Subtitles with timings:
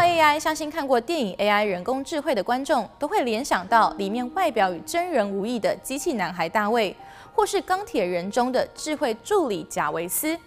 [0.00, 6.96] AI，相信看过电影《AI 人工智慧》的观众都会联想到里面外表与真人无异的机器男孩大卫，
[7.34, 10.38] 或是钢铁人中的智慧助理贾维斯。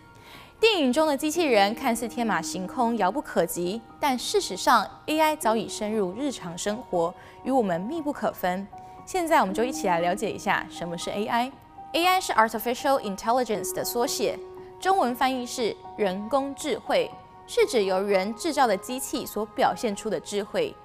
[0.59, 7.13] 电影中的机器人看似天马行空、遥不可及，但事实上，AI 早已深入日常生活，
[7.43, 8.65] 与我们密不可分。
[9.05, 11.51] 现在，我们就一起来了解一下什么是 AI。
[11.93, 14.39] AI 是 Artificial Intelligence 的缩写，
[14.79, 17.11] 中文翻译是人工智慧，
[17.45, 20.75] 是指由人制造的机器所表现出的智慧，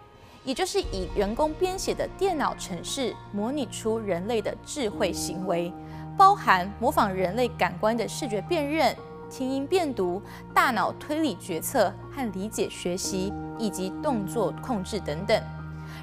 [0.45, 5.73] 也就是以人工编写的电脑程式模拟出人类的智慧行为，
[6.17, 8.95] 包含模仿人类感官的视觉辨认。
[9.31, 10.23] 听音辨读、
[10.55, 15.39] 大脑推理决策和理解学习，以及动作控制等等。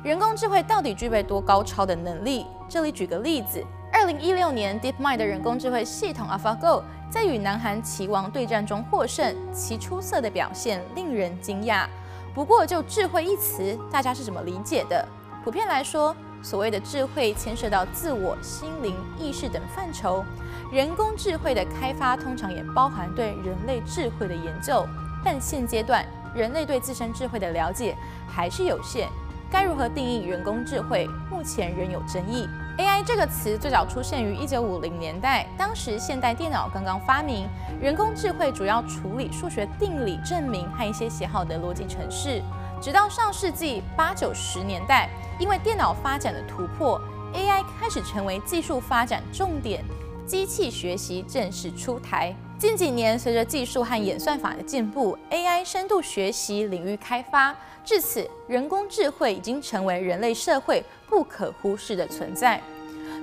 [0.04, 2.46] 人工智慧到底具备多高超的能力？
[2.70, 3.66] 这里举个例子：
[3.98, 11.88] 二零一六年，DeepMind 的人工智慧系统 AlphaGo 在与南韩棋王对战中获胜，其出色的表现令人惊讶。
[12.34, 15.08] 不过，就智慧一词，大家是怎么理解的？
[15.46, 20.26] 普遍来说，所谓的智慧牵涉到自我、心灵、意识等范畴。
[20.74, 24.86] 人工智慧的开发通常也包含对人类智慧的研究，
[25.24, 27.96] 但现阶段人类对自身智慧的了解
[28.28, 29.08] 还是有限。
[29.50, 32.46] 该如何定义人工智慧，目前仍有争议。
[32.78, 37.48] AI 这个词最早出现于一九五零年代，当时现代电脑刚刚发明，
[37.80, 42.44] 人工智慧主要处理数学定理证明和一些写好的逻辑程式。
[42.82, 45.10] 直到上世纪八九十年代，
[45.40, 47.00] 因为电脑发展的突破
[47.34, 49.82] ，AI 开始成为技术发展重点。
[50.26, 52.36] 机器学习正式出台。
[52.58, 57.54] 近几年，随着技术和演算法的进步，AI 深度学习领域开发，
[57.84, 62.62] 至此，人工智慧已经成为人类社会不可忽视的存在。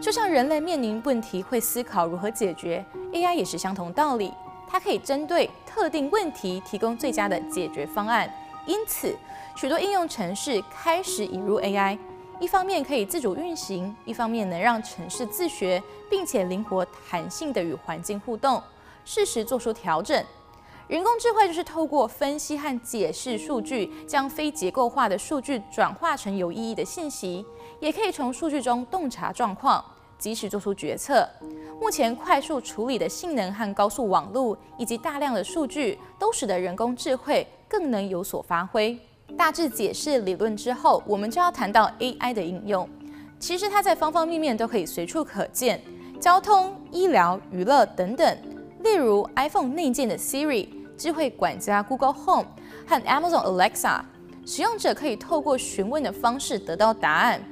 [0.02, 4.34] 就像人类面临问题会思考如何解决，AI 也是相同道理。
[4.68, 8.30] 它可以针对特定问题提供最佳的解决方案。
[8.66, 9.16] 因此，
[9.56, 11.98] 许多应用程式开始引入 AI。
[12.38, 18.62] 一方面可以自主运行，一方面能让程式自学，并且灵活弹性地与环境互动，
[19.04, 20.24] 适时做出调整。
[20.88, 27.44] 人工智慧就是透过分析和解释数据，将非结构化的数据转化成有意义的信息，
[27.80, 29.82] 也可以从数据中洞察状况，
[30.18, 31.26] 及时做出决策。
[31.80, 38.98] 目前快速处理的性能和高速网络，以及大量的数据，都使得人工智慧更能有所发挥。
[39.38, 42.86] 大致解释理论之后，我们就要谈到 AI 的应用。
[43.38, 45.82] 其实它在方方面面都可以随处可见，
[46.20, 48.36] 交通、医疗、娱乐等等。
[48.82, 52.46] 例如 iPhone 内建的 Siri、智慧管家 Google Home
[52.86, 54.00] 和 Amazon Alexa，
[54.44, 57.42] 使用者可以透过询问的方式得到答案。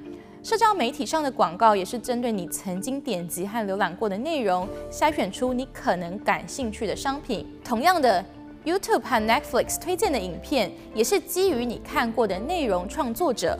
[0.42, 7.46] 社交媒体上的广告也是针对你曾经点击和浏览过的内容，筛选出你可能感兴趣的商品。
[7.64, 8.24] 同样的。
[8.62, 13.58] YouTube 和 Netflix 推荐的影片也是基于你看过的内容，创作者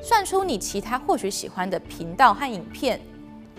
[0.00, 2.98] 算出你其他或许喜欢的频道和影片。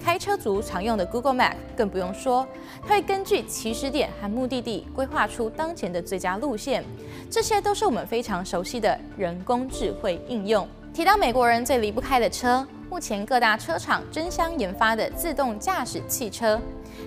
[0.04, 2.48] 开车族常用的 Google Map 更不用说，
[2.82, 6.84] 它会根据起始点和目的地规划出当前的最佳路线。
[7.30, 10.68] 这些都是我们非常熟悉的人工智慧应用。
[10.94, 16.60] 提到美国人最离不开的车，目前各大车厂争相研发的自动驾驶汽车。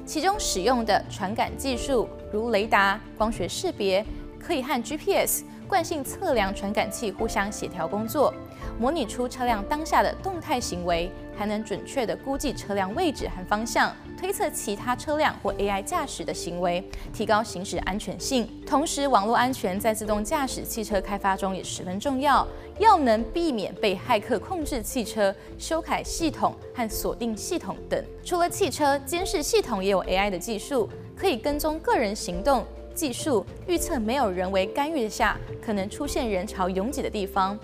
[0.07, 4.05] 其中使用的传感技术，如雷达、光学识别，
[4.41, 8.33] 可以和 GPS 惯性测量传感器互相协调工作，
[8.79, 18.49] 模拟出车辆当下的动态行为，还能准确地估计车辆位置和方向，推测其他车辆或 AI 驾驶的行为，提高行驶安全性。
[18.67, 22.47] 同时，网络安全在自动驾驶汽车开发中也十分重要。
[22.81, 28.05] 要能避免被骇客控制汽车、修改系统和锁定系统等。
[28.25, 37.59] 除了汽车，监视系统也有 AI 的技术，可以跟踪个人行动，技术预测没有人为干预下可能出现人潮拥挤的地方。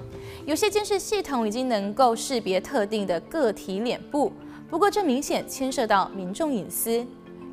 [0.45, 4.33] 有些监视系统已经能够识别特定的个体脸部，
[4.69, 7.05] 不过这明显牵涉到民众隐私。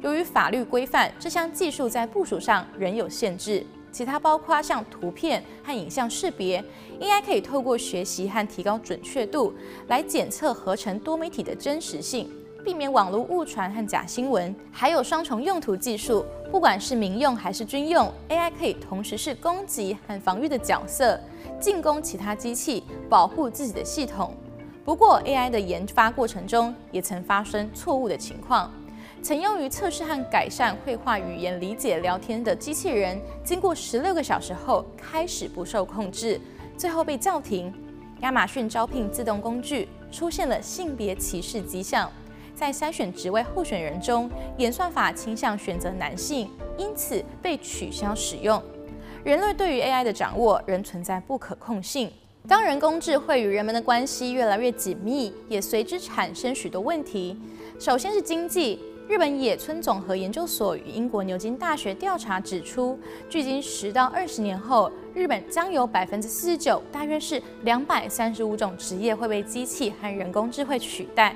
[0.02, 3.66] 由于法律规范，这项技术在部署上仍有限制。
[3.92, 6.64] 其他包括像图片和影像识别
[7.00, 9.54] ，AI 可以透过学习和提高准确度
[9.88, 12.30] 来检测合成多媒体的真实性，
[12.68, 14.54] 避免网络误传和假新闻。
[14.74, 21.18] 还有双重用途技术，不管是民用还是军用，AI 可以同时是攻击和防御的角色，
[21.62, 24.36] 进攻其他机器，保护自己的系统。
[24.84, 28.70] 不过，AI 的研发过程中也曾发生错误的情况。
[29.22, 36.38] 曾用于测试和改善绘画语言理解聊天的机器人，经过十六个小时后开始不受控制，
[36.76, 37.74] 最后被叫停。
[38.20, 42.12] 亚马逊招聘自动工具出现了性别歧视迹象，
[42.58, 44.28] 在筛选职位候选人中，
[44.58, 48.60] 演算法倾向选择男性，因此被取消使用。
[49.24, 52.12] 人类对于 AI 的掌握仍存在不可控性。
[52.48, 57.40] 当人工智慧与人们的关系越来越紧密，也随之产生许多问题。
[57.78, 58.80] 首先是经济。
[59.08, 63.00] 日本野村综合研究所与英国牛津大学调查指出，
[63.30, 71.34] 距今十到二十年后，日本将有百分之四十九，大约是两百三十五种职业会被机器和人工智慧取代，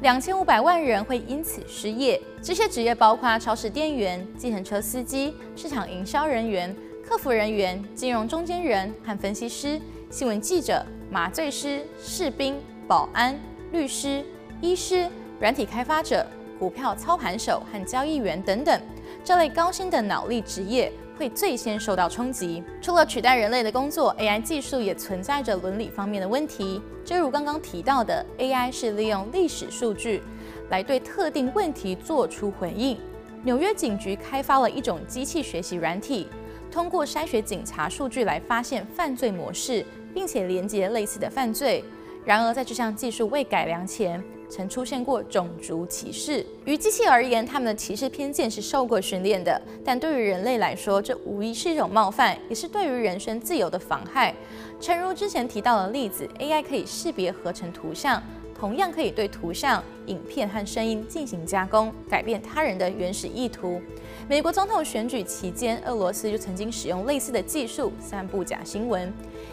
[0.00, 2.20] 两千五百万人会因此失业。
[2.40, 6.74] 这些职业包括超市店员、计程车司机、市场营销人员、
[7.04, 12.56] 客服人员、金融中间人和分析师、新闻记者、麻醉师、士兵、
[12.86, 13.36] 保安、
[13.72, 14.24] 律师、
[14.60, 15.10] 医师、
[15.40, 16.26] 软体开发者。
[16.58, 18.80] 股票操盘手和交易员等等，
[19.22, 22.62] 这类高薪的脑力职业会最先受到冲击。
[22.80, 26.80] 除了取代人类的工作，AI 技术也存在着伦理方面的问题。
[27.04, 30.22] 正如刚刚提到的，AI 是利用历史数据
[30.70, 32.96] 来对特定问题做出回应。
[33.42, 36.28] 纽约警局开发了一种机器学习软体，
[36.70, 39.84] 通过筛选警察数据来发现犯罪模式，
[40.14, 41.82] 并且连接类似的犯罪。
[42.24, 46.44] 然而，在这项技术未改良前，曾出现过种族歧视。
[46.64, 54.34] 于机器而言，他们的歧视偏见是受过训练的；但对于人类来说，这无疑是一种冒犯，也是对于人身自由的妨害。
[54.80, 58.22] 诚如之前提到的例子，AI 可以识别合成图像，
[58.58, 63.80] 同样可以对图像、影片和声音进行加工，改变他人的原始意图。
[64.28, 69.08] 美国总统选举期间，俄罗斯就曾经使用类似的技术散布假新闻；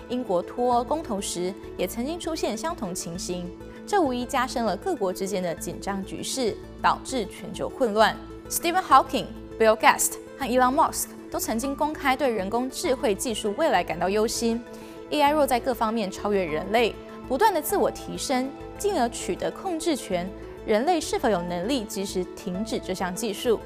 [0.09, 3.50] 英国脱欧公投时，也曾经出现相同情形。
[3.88, 8.16] 这无疑加深了各国之间的紧张局势，导致全球混乱。
[8.50, 9.26] Stephen Hawking、
[9.60, 14.62] Bill Gates 和 Elon Musk 都曾经公开对人工智慧技术未来感到忧心。
[15.12, 16.96] AI 若在各方面超越人类，
[17.28, 20.28] 不断的自我提升，进而取得控制权，
[20.66, 23.60] 人类是否有能力及时停止这项技术？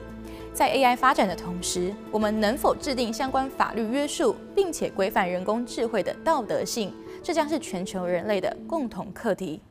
[0.54, 6.94] 在 AI 发展的同时，我们能否制定相关法律约束，并且规范人工智慧的道德性？
[7.24, 9.62] 这将是全球人类的共同课题。